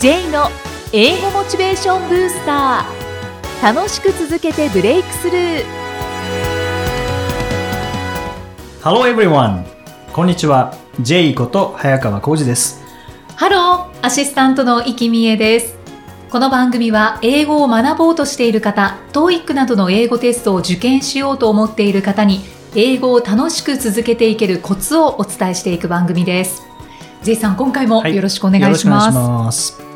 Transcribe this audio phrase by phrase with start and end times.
[0.00, 0.48] J の
[0.94, 5.64] 英語モチベーションブースター楽しく続けてブレイクスルー
[8.82, 9.66] Hello everyone!
[10.14, 10.74] こんにちは。
[11.00, 12.82] J こと早川浩二です。
[13.36, 15.76] ハローアシスタントの生きみえです。
[16.30, 22.40] この番組は英語を学ぼうとしている方、TOEIC などの英語テストを受験しようと思っている方に、
[22.74, 26.62] 英語を楽しく続けていけるコツをお伝えしていく番組です。
[27.22, 29.14] J さん、今回もはいよろしくお願いします。
[29.14, 29.89] よろしくお願い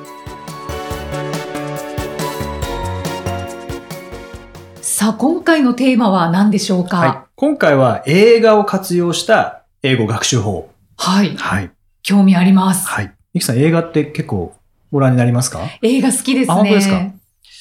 [5.04, 6.96] さあ、今回のテーマは何でしょうか？
[6.96, 7.18] はい。
[7.36, 10.70] 今回は映画を活用した英語学習法。
[10.96, 11.70] はい、はい。
[12.02, 12.88] 興味あります。
[12.88, 13.12] はい。
[13.34, 14.54] ゆきさん映画って結構
[14.90, 15.60] ご覧になりますか？
[15.82, 16.52] 映画好きですね。
[16.54, 17.02] あ本当ですか？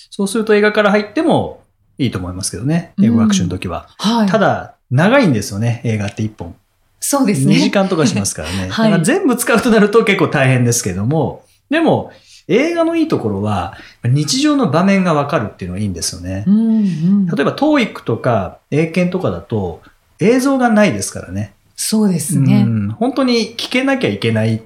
[0.10, 1.64] そうすると映画から入っても
[1.98, 2.94] いいと思いますけどね。
[3.02, 3.90] 英語学習の時は。
[3.98, 4.30] はい。
[4.30, 5.82] ただ、長いんですよね。
[5.84, 6.52] 映画って1本。
[6.52, 6.54] 2
[7.02, 7.56] そうですね。
[7.56, 8.70] 時間とかしますからね。
[8.72, 12.14] はいだから全部使うとなると結構大変ですけども、でも、
[12.48, 16.52] 映画のいいところは、日常の場面がわかるっていうのがいいんですよねう。
[16.52, 17.26] んうん。
[17.28, 19.82] 例えば、TOEIC とか英検とかだと、
[20.20, 21.54] 映像がないですからね。
[21.76, 22.64] そうですうね。
[22.64, 24.62] ん本当に聞けなきゃいけない。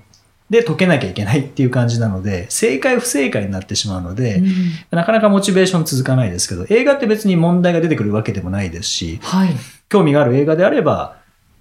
[0.50, 4.48] で、解けなきゃいけないっていう感じなので、正解不正解になってしまうので、うん
[4.92, 9.50] なかなかモチベーション続かないですけど、映画って別に問題が出てくるわけでもないですし、はい。
[9.90, 11.18] 興味がある映画であれば、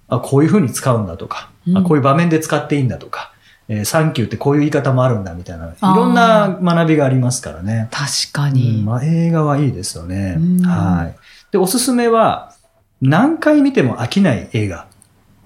[0.09, 3.33] あ、こういう風に使うんだとか、うんあこういう場面で使っていいんだとか、
[3.69, 7.89] えーサンキューってこういう言い方もあるんだみたいな、いろんな学びがありますからね。
[7.91, 8.81] 確かうに。
[8.81, 10.61] んまあ、映画はいいですよねうん。
[10.61, 11.15] はい。
[11.51, 12.53] で、おすすめは、
[13.01, 14.87] 何回見ても飽きない映画。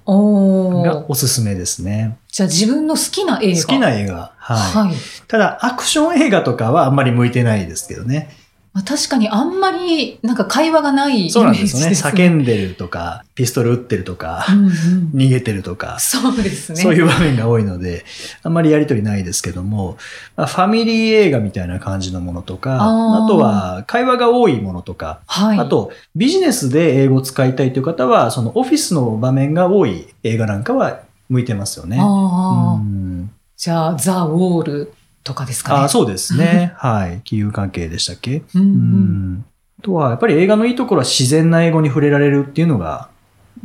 [0.06, 2.18] がおすすめですね。
[2.28, 3.62] じゃあ自分の好きな映画。
[3.62, 4.34] 好きな映画。
[4.38, 4.88] はい。
[4.88, 4.96] はい。
[5.28, 8.30] ただ、アクション映画とかはあんまり向いてないですけどね。
[8.74, 11.94] まあ、確かにあんまりなんか会話がないイメージそうなんですよね。
[11.94, 14.72] 叫んでるとか、ピストル撃ってるとかう、んうん
[15.14, 16.82] 逃げてるとか、そうですね。
[16.82, 18.06] そういう場面が多いので、
[18.44, 19.98] あんまりやりとりないですけども、
[20.38, 25.60] まあファミリー映画みたいな感じのものとか、あとは会話が多いものとか、はい。
[25.60, 31.98] あとビジネスで英語を使いたいという方は、そのオフィスの場面が多い映画なんかは向いてますよね。
[32.00, 35.80] あうあ、んじゃあ、ザ・ウォールとかですかね。
[35.86, 36.74] あそうですね。
[36.78, 37.22] はい。
[37.24, 38.44] 金融関係でしたっけ？
[38.56, 38.64] うんう。
[38.64, 39.46] うんん。
[39.80, 43.10] あとは、やっぱり映画のいいところは自然な英語に触れられるっていうのが、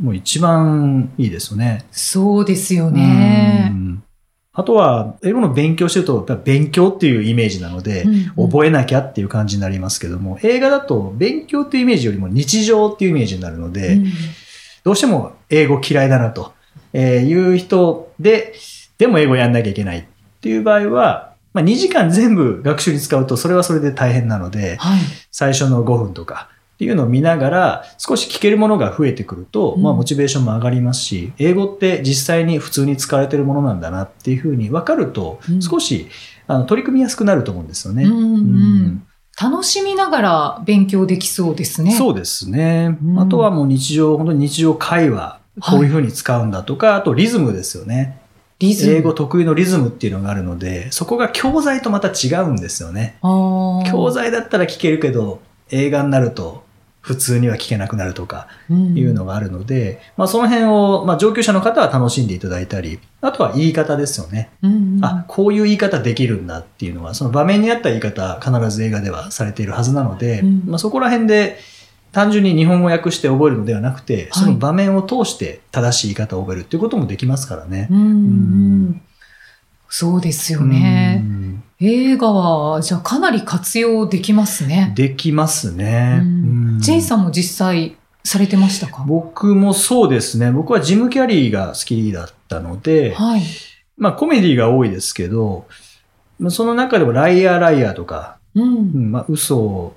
[0.01, 1.85] もう一番いいですよね。
[1.91, 3.69] そうですようね。
[3.73, 4.03] ん
[4.53, 8.03] あとは、英語の勉強してると、勉強っていうイメージなので、
[8.35, 14.05] うん覚えなきゃっていう感じになりますけども、映画だと勉強っていうイメージよりも日常っていうイメージになるので、うん
[14.83, 16.53] どうしても英語嫌いだなと
[16.93, 18.53] えーいう人で、
[18.97, 20.03] でも英語やんなきゃいけないっ
[20.41, 21.26] ていう場合は、
[21.57, 24.99] まあ、2時間全部学習に使うとそれはそれで大変なので、はい。
[25.31, 36.07] 最初の5分とかっていうのを見ながら少し聞けるものが増えてくると、うんまあモチベーションも上がりますし、英語って実際に普通に使われてるものなんだなっていうふうに分かるとうん少し、
[36.45, 38.03] あの取り組みやすくなると思うんですよね。
[38.03, 39.03] うんうんうん
[39.39, 41.91] 楽しみながら勉強できそうですね。
[41.91, 42.97] そうですね。
[43.03, 48.19] うんあとはもう日常、本当に日常会話、こういうふうに使うんだとか、あとリズムですよね。
[48.59, 48.93] リズム。
[48.93, 53.17] 英語得意のリズムっていうのがあるので、そこが教材とまた違うんですよね。
[53.21, 56.63] 教材だったら聞けるけど、映画になると
[57.07, 64.49] 普通には聞けなくなるとかいうのがあるので、まあその辺を、まあ上級者の方は楽しんでいただいたり、あとは言い方ですよね。
[64.61, 71.59] うんうんあ、こういう言い方できるんだっていうのは、その場面に合った言い方、必ず映画ではされているはずなので、うんまあそこら辺で
[72.17, 77.93] 単純に日本語訳して覚えるのではなくて、その場面を通して正しい言い方を覚えるっていうこともできますからねう。
[77.93, 78.09] んうんう
[78.89, 79.01] ん
[79.87, 81.21] そうですよね。
[81.23, 84.93] うん映画は、じゃあかなり活用できますね。
[84.95, 86.17] できますね。
[86.23, 89.03] うんジェイさんも実際されてましたか？
[89.05, 90.51] 僕もそうですね。
[90.51, 93.43] 僕はジム・キャリーが好きだったので、はい。
[93.95, 95.67] まあコメディが多いですけど、
[96.39, 98.61] まあその中でもライアーライアーとか、う。
[98.63, 99.95] うんんまあ嘘を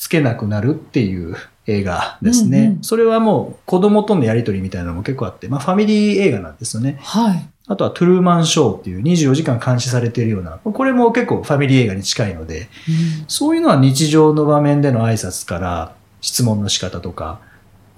[0.00, 2.58] つけなくなるっていう映画ですね。
[2.58, 6.98] うんうんそれはもう子供とのやりとりみたいなのも結構あって、まあファミリー映画なんですよね。
[7.02, 7.48] はい。
[7.66, 12.70] あとはトゥルーマンショーっていう24時間監視されているような、これも結構ファミリー映画に近いので、
[13.28, 15.92] そういうのは日常の場面での挨拶から
[16.22, 17.38] 質問の仕方とか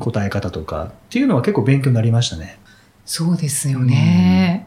[0.00, 2.58] 答え方とかっていうのは結構勉強になりましたね。
[3.04, 4.66] そうですよね。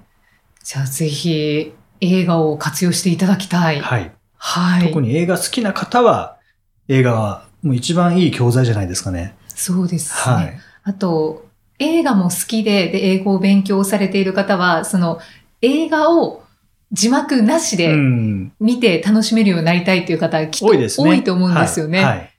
[0.63, 3.81] じゃあぜひ映画を活用していただきたい。
[3.81, 4.11] はい。
[4.37, 4.87] はい。
[4.87, 6.37] 特に映画好きな方は
[6.87, 9.35] 映画はもう一番いい教材じゃないですかね。
[9.47, 10.35] そうですね。
[10.35, 10.59] はい。
[10.83, 11.45] あと、
[11.79, 15.19] 映画も好きで、で、英語を勉強されている方は、その、
[15.61, 16.43] 映画を
[16.91, 18.53] 字幕なしうでん。
[18.59, 21.09] 見て楽しめるようになりたいという方、きっと多いですね。
[21.09, 22.03] 多いと思うんですよね。
[22.03, 22.17] はい。
[22.17, 22.31] はい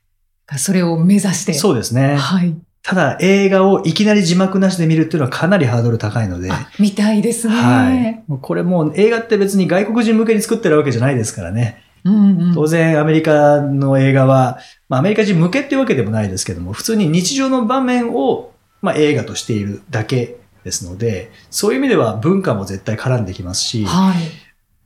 [0.59, 1.55] それを目指して。
[1.55, 2.15] そうですね。
[2.15, 2.55] はい。
[2.83, 7.57] ただ映画をいきなり字幕なしで見るっていうのはかなりハードル高いので、あ、見たいですね。
[7.57, 8.23] はい。
[8.29, 11.83] もうこれもう映画って別に外国人向けに作ってるわけじゃないですからね。
[12.07, 12.55] うんうん。
[12.55, 14.59] 当然アメリカの映画は、
[14.89, 24.15] まあアメリカ人向けっていうわけでもないですけども、普通に日常の場面を、まあ映画としているだけですので、そういう意味では文化も絶対絡んできますし、はい。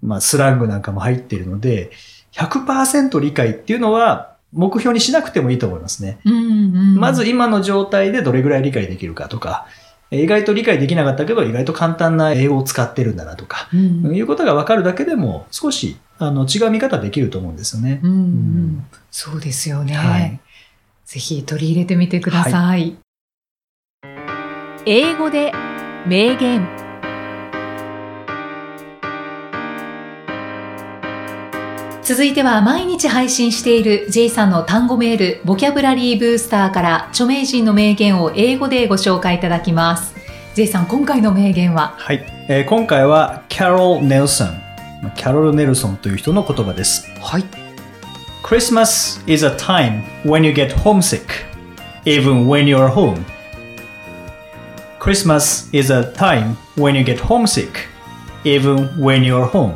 [0.03, 1.91] まあスラングなんかも入っているので、
[2.33, 6.19] 100%理解っていうのは目標にしなくてもいいと思いますね。
[6.25, 6.97] うんうん。
[6.97, 9.67] まず今の状態でどれぐらい理解できるかとか、
[10.11, 17.99] 意外と理解できなかったけど、意外と簡単な英語を使ってるんだなとか、うん、いうことが分かるだけでも、少しあの違う見方できると思うんですよね。
[18.03, 18.21] うんううん
[18.77, 18.87] ん。
[19.11, 19.95] そうですよね。
[19.95, 20.39] はい
[21.07, 22.95] ぜひ取り入れてみてください。
[24.87, 25.53] 英語で
[26.07, 26.69] 名言
[32.03, 40.15] 続いては毎日配信している J さんの単語メール、ボキャブラリーブースターから著名人の名言を英語でご紹介いただきます。
[40.55, 41.95] J さん、今回の名言は？
[41.97, 42.25] はい。
[42.49, 44.70] えー今回は、キャロル・ネルソン。
[45.03, 47.09] まあキャロル・ネルソンという人の言葉です。
[47.21, 47.45] はい。
[48.43, 51.23] Christmas is a time when you get homesick,
[52.05, 53.23] even when you're home.
[54.99, 57.89] Christmas is a time when you get homesick,
[58.45, 59.75] even when you're home.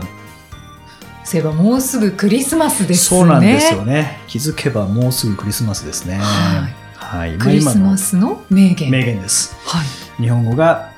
[1.25, 3.20] そういえばもうすぐクリスマスですね。
[3.20, 4.20] そうなんですよね。
[4.27, 6.19] 気づけばもうすぐクリスマスですね。
[6.19, 7.38] はいはい。
[7.38, 8.91] クリスマススの名言。
[8.91, 9.56] 名言です。
[9.67, 10.23] はい。
[10.23, 10.91] 日本語が、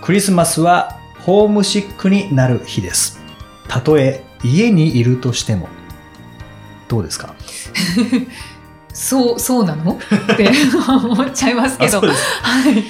[0.00, 3.20] クリスマスはホームシックになる日です。
[3.68, 5.68] たとえ家にいるとしても。
[6.88, 7.34] どうですか？
[8.92, 9.98] そう、そうなの？
[10.32, 10.50] って
[10.86, 12.00] 思っちゃいますけど。
[12.00, 12.06] は
[12.70, 12.84] い。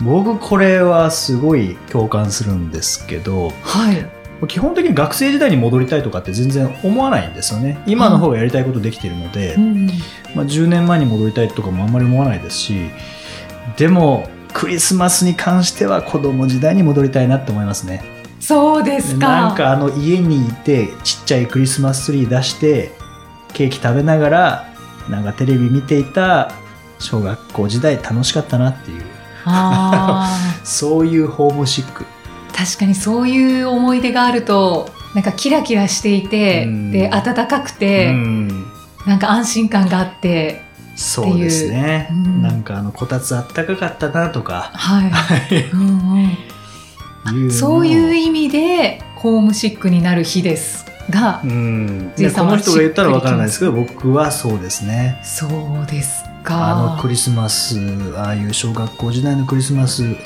[0.00, 4.46] 僕これはすごい共感するんですけどはい。
[4.48, 9.86] 基本的に学生時代に戻りたいとかって全然思わないんですよね今の方がやりたいことできているので、うん。
[10.34, 12.90] まあ、10年前に戻りたいとかもあんまり思わないですし
[13.76, 18.02] でもクリスマスに関しては子供時代に戻りたいなって思いますね。
[18.40, 19.28] そうですか。
[19.28, 22.92] なんかあの家にいてちっちゃいクリスマスツリー出して
[23.52, 24.74] ケーキ食べながら
[25.08, 26.52] なんかテレビ見ていた
[26.98, 29.02] 小学校時代楽しかったなっていう。
[30.64, 32.04] そういうホームシック。
[32.56, 36.92] 確かにそういう思い出があるとなんかキラキラしていて、うん。
[36.92, 38.48] で暖かくうて、ん。
[39.06, 40.62] なんか安心感があって
[40.96, 42.14] そうですね、う。
[42.14, 42.42] うん。
[42.42, 44.70] なんかあのこたつあったかかったなとか。
[44.74, 45.00] は
[45.50, 55.20] い、うんうそういう意味でホームシックになる日ですが、うん、この人が言ったらわからないですけど僕はそうですね。
[55.24, 56.70] そうですか。
[56.70, 57.78] あのクリスマス
[58.16, 60.16] ああいう小学校時代のクリスマス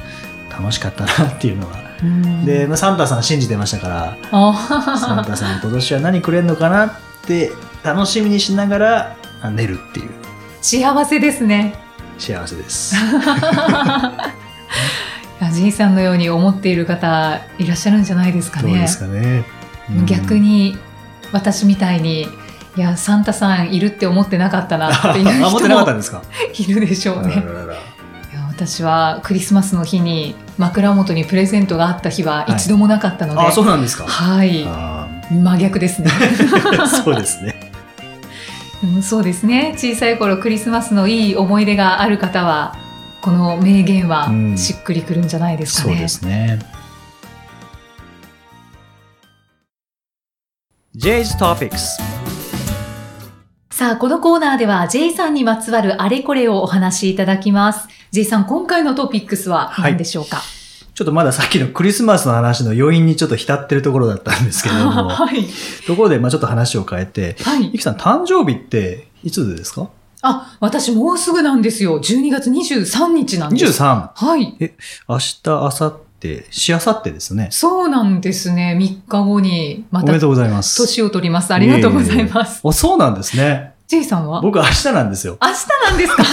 [0.51, 2.45] 楽しかったなっていうのは、うん。
[2.45, 6.91] で、まあ、サンタさん信じてましたからサンあタさん今年は何くれんのかなっ
[7.27, 7.53] て
[7.85, 10.26] 楽しみにしながらあ寝るっていう
[10.61, 11.75] 幸せですね。
[12.19, 12.95] 幸せです。
[15.53, 18.69] ジンさんのように思っている方いらっしゃるんじゃないですかね。
[18.71, 19.45] どうですかね、
[19.91, 20.07] うん。
[20.07, 20.77] 逆に
[21.33, 22.29] 私みたいに
[22.77, 25.61] いやサンタさんいるって思ってなかったなっていう人も
[26.59, 27.35] いるでしょうね。
[27.37, 27.75] あらら
[28.49, 32.53] 私はクリスマスの日に枕元にプレゼントがあった日ははい。
[32.53, 34.05] 一度もなかったので、あそうなんですか。
[34.05, 34.65] はい。
[34.67, 36.11] あ真逆ですね。
[36.11, 37.73] ー そうですね
[38.85, 39.75] うんそうですね。
[39.77, 42.77] 小さい頃クリスマスのいい思い出がある方は
[43.23, 44.59] この名言はうん。
[44.59, 46.59] しっくりくるんじゃないですかね、そうですね。
[50.95, 52.01] J's Topics
[53.71, 57.89] さあこのコーナーでは J さんにまつわるあれこれをお話しいただきます。
[58.13, 60.41] J さん今回のトピックスは何でしょうか、
[60.97, 65.09] ちょっとまださっきのクリスマスの話の余韻にちょっと浸ってるところだったんですけれども。
[65.11, 65.45] はい。
[65.87, 67.37] ところでまあちょっと話を変えて。
[67.43, 67.67] はい。
[67.71, 69.89] ゆきさん誕生日っていつですか？
[70.23, 72.01] あ私もうすぐなんですよ。
[72.01, 74.57] 12月23日なんです ?23 はい。
[75.07, 77.49] 明日明後日しあさってですね。
[77.51, 78.75] そうなんですね。
[78.81, 80.79] 3日後にまたおめでとうございます。
[80.79, 81.53] 年を取ります。
[81.53, 82.63] ありがとうございます。
[82.67, 83.75] あそうなんですね。
[83.87, 84.41] J さんは？
[84.41, 85.37] 明僕明日なんですよ。
[85.43, 86.25] 日なんですか？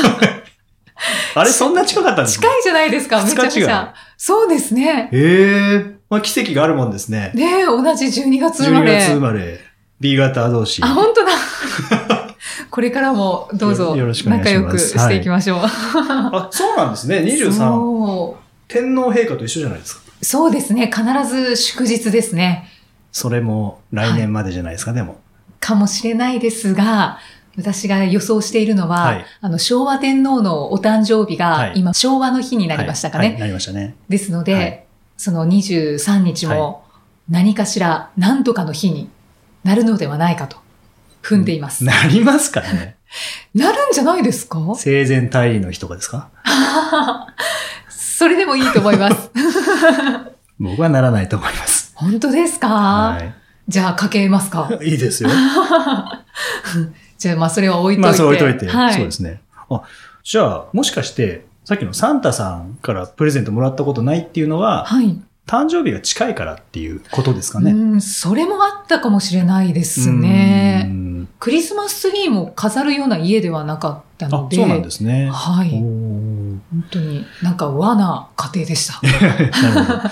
[1.36, 2.48] あれそんな近かったんですか？
[2.48, 3.94] 近いじゃないですかめちゃめちゃ。
[4.18, 5.10] そうですね。
[5.12, 5.86] へえ。
[6.10, 7.32] まあ奇跡があるもんですね。
[7.34, 9.60] ねえ同じ12月生ま12れ月生まれ。
[10.00, 10.82] B 型同士。
[10.84, 11.32] あ本当だ。
[12.70, 13.96] これからもどうぞ
[14.26, 17.18] 仲良くしていきましょう、あそうなんですね。
[17.20, 18.44] 23そう。
[18.68, 20.02] 天皇陛下と一緒じゃないですか。
[20.22, 20.90] そうですね。
[20.92, 22.70] 必ず祝日ですね。
[23.12, 25.20] それも来年までじゃないですか、でも。
[25.60, 27.20] かもしれないですが
[27.58, 29.26] 私が予想しているのは、はい。
[29.42, 31.74] あの昭和天皇のお誕生日がはい。
[31.76, 33.34] 今昭和の日になりましたかね、はい。
[33.34, 33.96] はいなりましたね。
[34.10, 34.86] ですので、はい。
[35.18, 36.84] その23日はも
[37.30, 39.10] 何かしら何とかの日に
[39.64, 40.58] なるのではないかと
[41.22, 41.84] 踏んでいます。
[41.84, 42.98] なりますかね。
[43.54, 44.60] なるんじゃないですか？
[44.76, 46.30] 生前退位の日とかですか？
[47.88, 49.30] それでもいいと思います。
[50.60, 51.92] 僕はならないと思います。
[51.96, 53.22] 本当ですか、は
[53.68, 54.70] じゃあかけますか。
[54.82, 54.92] い。
[54.92, 55.30] いいですよ。
[57.24, 58.08] じゃあまあそれは置いといて。
[58.08, 58.68] まあ、そう置いといて。
[58.68, 59.42] はい、そうですね。
[59.70, 59.84] あ、
[60.24, 65.18] じゃあ、もしかして、さっきのサンタさんからプレゼントもらったことないっていうのは、はい。
[65.48, 67.72] 誕生日が近いからっていうことですかね？
[67.72, 70.84] うん、それもあったかもしれないですね。
[70.90, 71.04] うん
[71.40, 74.58] クリスマスツリーも飾るような家ではなかったあの、で。
[74.58, 75.30] そうなんですね。
[75.32, 75.70] はい。
[75.72, 76.62] 本
[76.92, 79.02] 当になんか和な家庭でした。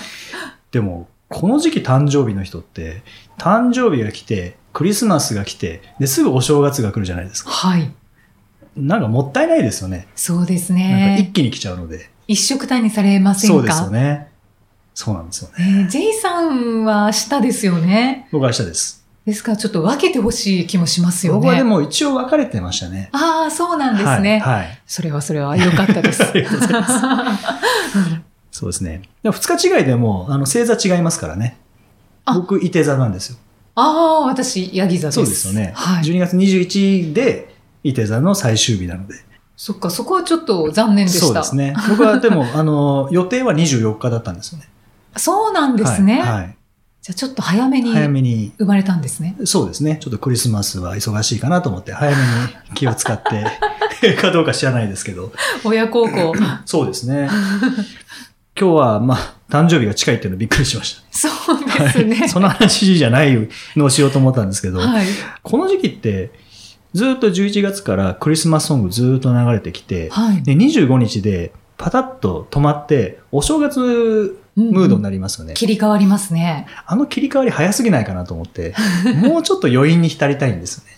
[0.70, 3.02] でも、この時期誕生日の人って、
[3.38, 7.50] 誕生日が来て、クリスマスが来て、ですぐお正月が来るじゃないですか。
[7.50, 7.90] はい。
[8.76, 10.08] なんかもったいないですよね。
[10.14, 11.30] そうですなんか一ね。
[11.34, 12.10] 気に来ちゃうので。
[12.26, 13.56] 一色単にされませんか？
[13.56, 14.28] そうですよね。
[14.94, 15.72] そうなんですよね。
[15.82, 18.28] ねえ J さんは下ですよね。
[18.32, 19.02] 僕は明日です。
[19.24, 21.38] ですからちょっと分けてほしい気もしますよね。
[21.40, 23.08] 僕はでも一応分かれてましたね。
[23.12, 24.40] ああ、そうなんですね。
[24.40, 24.54] はい。
[24.56, 26.22] はいそれはそれは良かったです。
[26.24, 26.94] ありがとうございます
[28.50, 29.02] そうですね。
[29.22, 31.56] でも二日違いでも、あの、星座違いますからね。
[32.24, 33.38] あ僕、伊手座なんですよ。
[33.74, 35.14] ああ、私、ヤギ座です。
[35.16, 35.72] そうですよね。
[35.74, 36.04] はい。
[36.04, 39.14] 12月21で、伊手座の最終日なので。
[39.56, 41.26] そっか、そこはちょっと残念でした。
[41.26, 41.74] そうですね。
[41.88, 44.68] 僕はでも、 あの、予定は24日だったんですよね。
[45.16, 46.20] そうなんですね。
[46.20, 46.30] はい。
[46.32, 46.56] はい
[47.02, 49.34] じゃあちょっと早めに早めに、生まれたんですね。
[49.44, 49.98] そうですね。
[50.00, 52.22] ちょっとクリスマスは忙しいかなと思って、早めに
[52.76, 53.44] 気を使って、
[54.14, 55.32] かどうか知らないですけど。
[55.64, 56.32] 親孝行。
[56.64, 57.28] そうですね。
[58.56, 61.02] 今日は、まあ、誕生日が近いっていうのびっくりしました。
[61.12, 62.16] そうですね。
[62.16, 65.06] はいその話じゃないのをしようと思ったんですけど、はい。
[65.42, 66.30] この時期って、
[66.94, 70.42] ずっと11月からクリスマスソングずっと流れてきて、はい。
[70.42, 75.52] で25日でパタッと止まって、お正月ムードになりますよね。
[75.52, 76.66] 切り替わりますね。
[76.86, 78.74] あの切り替わり早すぎないかなと思って、
[79.20, 80.92] もうちょっと余韻に浸りたいんですよね。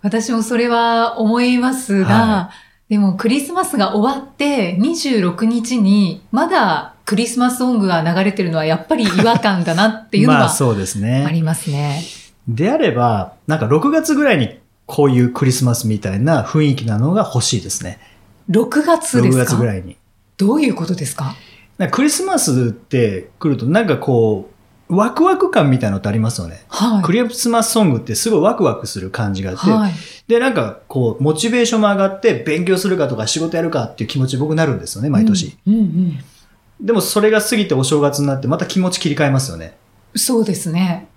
[0.00, 2.50] 私もそれは思いますが、は
[2.88, 11.24] でもクリスマスが終わって26日にまだクリスマスソングが流れてるのはやっぱり違和感だなっていうの まあはそうですね。
[11.26, 12.02] ありますね。
[12.46, 17.98] であれば、なんか6月ぐらいにこういうクリスマスみたいな雰囲気なのが欲しいですね。
[18.50, 19.44] 6月で6すか？
[19.46, 19.96] 月ぐらいに。
[20.36, 21.34] どういうことですか
[21.90, 24.50] クリスマスって来るとなんかこ
[24.90, 26.60] う、ワクワク感みたいなのってありますよね。
[26.68, 27.02] はい。
[27.02, 29.92] クリスマスソングってすごいワクワクする感じがあって、はい。
[30.28, 35.56] で、なんかこう、モチベーションも上がって勉強するかとか仕事やるかっていう気持ち僕なるんですよね、毎年。
[35.66, 35.74] うん。
[35.74, 36.18] うんうん
[36.80, 39.76] でもそれが過ぎてお正月になってまた気持ち切り替えますよね。
[40.14, 41.08] そうですね。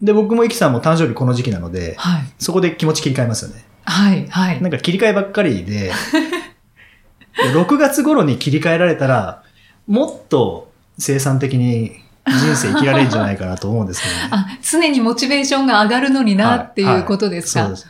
[0.00, 2.22] で、僕もイキさんも誕生日この時期なので、はい。
[2.38, 3.64] そこで気持ち切り替えますよね。
[3.84, 4.26] はい。
[4.28, 4.62] はい。
[4.62, 5.92] なんか切り替えばっかりで、
[7.36, 9.42] で6月頃に切り替えられたら、
[9.86, 11.96] もっと生産的に
[12.26, 14.20] 人生生きられるんじゃないかなと思うんですけどね。
[14.30, 17.86] あ、常にモチベーションが上がるのになはいっていうことですか、そうです。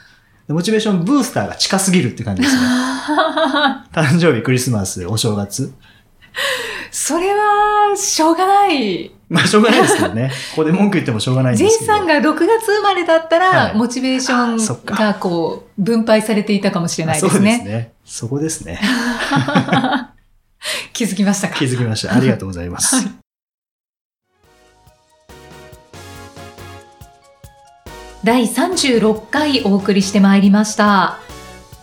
[0.47, 2.63] でモチベーションブースターが近すぎるって感じですね。
[3.93, 5.75] 誕生日、クリスマス、お正月。
[6.91, 9.11] それは、しょうがない。
[9.29, 10.31] まあ、しょうがないですけどね。
[10.57, 11.93] ここで文句言ってもしょうがないんですけど。
[11.93, 17.65] さんが6月生まれだったら、はいモチベーションがこう、分配されていたかもしれないですそうですね。
[17.65, 17.93] ね。
[18.05, 18.81] そこですね。
[20.93, 21.55] 気づきましたか？
[21.57, 22.15] 気づきました。
[22.15, 22.97] ありがとうございます。
[22.97, 23.05] はい
[28.25, 31.19] 第36回お送りしてまいりました。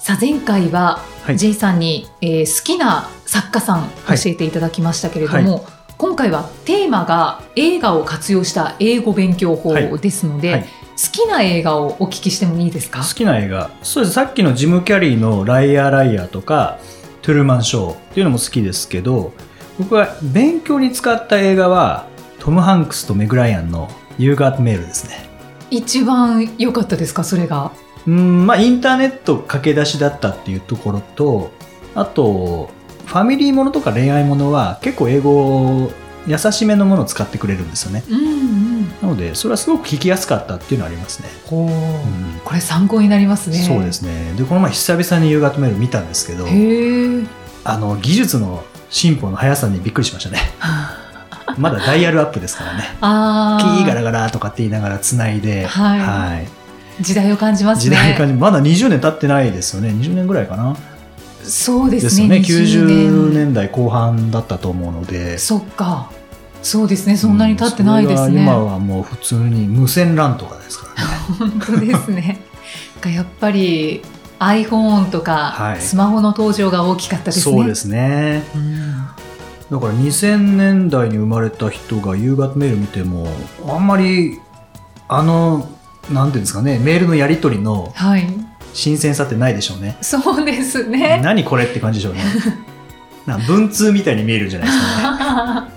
[0.06, 5.66] さあ、前回ははい J さんに、えー好きな作家さんはい教えていただきましたけれども、
[5.98, 10.68] 今回はテーマが映画を活用した英語勉強法はいですので、はい好
[11.12, 13.00] きな映画をお聞きしてもいいですか？
[13.00, 13.72] 好きな映画。
[13.82, 14.14] そうです。
[14.14, 16.78] さっきのジム・キャリーのライアー・ライアーとか、
[17.24, 19.34] トゥルーマン・ショーっていうのも好きですけど、
[19.80, 22.06] 僕は勉強に使った映画は、
[22.38, 25.28] トム・ハンクスとメグ・ライアンの You Got Mail ですね。
[25.72, 27.24] 一番良かったですか？
[27.24, 27.72] それが。
[28.08, 31.52] うん、まあインターネット駆け出しだったっていうところと、
[31.96, 32.70] あと、
[33.06, 35.92] ファミリーものとか恋愛ものは結構英語
[36.28, 38.04] 優しめのものを使ってくれるんですよね。
[38.10, 38.90] うんうん。
[39.02, 41.30] なので、それはすごく聞きやすかったっていうのはありますね。
[41.46, 43.58] ほう、うんこれ参考になりますね。
[43.58, 44.34] そうですね。
[44.38, 46.46] で、この前久々に夕方メール見たんですけど。
[47.64, 50.40] あの、技術の進歩の速さにびっくりしましたね。
[51.58, 52.84] まだダイヤルアップですからね。
[53.00, 56.65] キーガラガラとかって言いながら繋いで、はい
[57.02, 57.84] 時代を感じますね。
[57.84, 59.90] 時代感じ、まだ20年経ってないですよね。
[59.90, 60.76] 20年ぐらいかな。
[61.44, 62.02] そうでね。
[62.02, 62.28] ですね。
[62.38, 62.42] 20
[62.88, 65.38] 90年代後半だったと思うので。
[65.38, 66.12] そっか。
[66.64, 67.16] そうですね。
[67.18, 68.40] そんなに経ってないですうんそね。
[68.42, 71.10] れが今はもう普通に無線 LAN とかですからね。
[71.40, 72.40] 本当ですね。
[73.06, 74.02] やっぱり
[74.40, 77.56] iPhone とか、はいスマホの登場が大きかったですね。
[77.58, 78.44] そうですね。
[78.56, 78.86] うん
[79.72, 83.28] だから2000年代に生まれた人が夕方メール見ても、
[83.68, 84.40] あんまり、
[85.08, 85.68] あの、
[86.12, 88.28] なんていうんですかね、メールのやり取りのはい。
[88.74, 89.98] 新鮮さってないでしょうね。
[90.02, 91.22] そうですね。
[91.24, 92.22] 何これって感じでしょうね。
[93.26, 95.72] なんか文通みたいに見えるんじゃないですかね。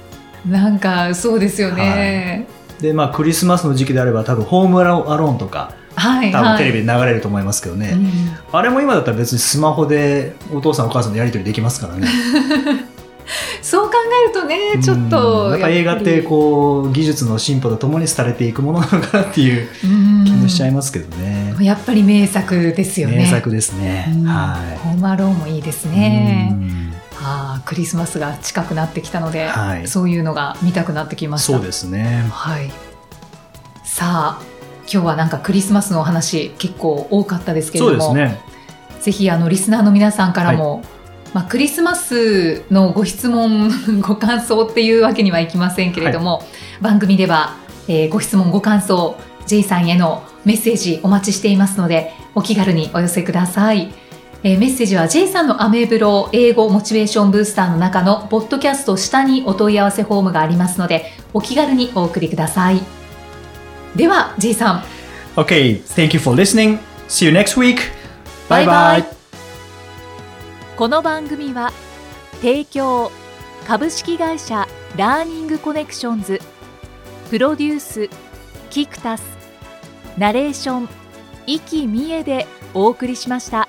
[0.59, 2.47] なんかそうですよね。
[2.81, 6.59] で、まあクリスマスの時期であれば多分ホームアローンとかはい、多分はい。
[6.59, 7.91] テレビで流れると思いますけどね。
[7.95, 8.09] うん
[8.51, 12.09] あれも今だったら別にスマホでお父さんお母さんのやり取りできますからね。
[13.61, 13.93] そう考
[14.25, 15.51] えるとね、ちょっうんと。
[15.51, 19.69] やっぱ映画ってこう技術の進歩とともに廃れていくものなのかなっていう
[20.49, 21.55] しちゃいますけどね。
[21.61, 23.17] やっぱり名作ですよね。
[23.19, 24.13] 名作ですね。
[24.17, 24.79] うんはい。
[24.79, 26.49] ホームアローンもいいですね。
[26.53, 26.79] うん
[27.21, 31.53] ああ、クリスマスが近くなってきたので、はいそういうのが見たくなってきました。
[31.55, 32.25] そうですね。
[32.31, 32.71] はい。
[33.85, 34.43] さあ、
[34.91, 38.41] 今日はなんかクリスマスのお話結構多かったですけれそども、うですね。
[39.01, 40.83] ぜひあのリスナーの皆さんからも、
[41.35, 46.45] まあ、クリスマスのご質問 ご感想っていうわけにはいきませんけれども、
[46.81, 47.57] 番組では、
[47.89, 53.93] えーご質問ご感想 J さんへのメッセージお待ちしていますのでお気軽にお寄せください、
[54.43, 62.81] えーメッセージは J さんのアメブロ英語モチベーションブースターの中のポッドキャスト下にお問い合わせフォームがありますのでお気軽にお送りください。
[63.97, 64.83] では J さん。
[65.37, 66.79] Okay, thank you for listening.
[67.09, 67.79] See you next week.
[68.49, 69.05] バイバイ
[70.77, 71.71] この番組は
[72.41, 73.11] 提供
[73.67, 74.67] 株式会社
[74.97, 76.41] ラーニングコネクションズ
[77.29, 78.09] プロデュース
[78.71, 79.38] キクタス
[80.19, 80.89] ナレーション
[81.47, 83.69] 生きみえでお送りしました。